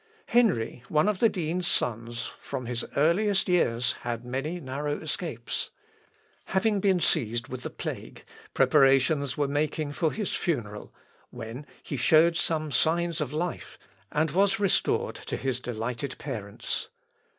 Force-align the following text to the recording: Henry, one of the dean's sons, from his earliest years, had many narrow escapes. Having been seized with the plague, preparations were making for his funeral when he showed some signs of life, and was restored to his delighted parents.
Henry, 0.29 0.81
one 0.89 1.07
of 1.07 1.19
the 1.19 1.29
dean's 1.29 1.67
sons, 1.67 2.31
from 2.39 2.65
his 2.65 2.83
earliest 2.97 3.47
years, 3.47 3.91
had 4.01 4.25
many 4.25 4.59
narrow 4.59 4.97
escapes. 4.97 5.69
Having 6.45 6.79
been 6.79 6.99
seized 6.99 7.49
with 7.49 7.61
the 7.61 7.69
plague, 7.69 8.23
preparations 8.55 9.37
were 9.37 9.47
making 9.47 9.91
for 9.91 10.11
his 10.11 10.33
funeral 10.33 10.91
when 11.29 11.67
he 11.83 11.97
showed 11.97 12.35
some 12.35 12.71
signs 12.71 13.21
of 13.21 13.31
life, 13.31 13.77
and 14.11 14.31
was 14.31 14.59
restored 14.59 15.13
to 15.17 15.37
his 15.37 15.59
delighted 15.59 16.17
parents. 16.17 16.89